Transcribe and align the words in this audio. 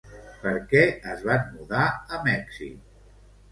Per 0.45 0.53
què 0.71 0.81
es 1.17 1.21
van 1.27 1.45
mudar 1.59 1.85
a 2.19 2.23
Mèxic? 2.31 2.99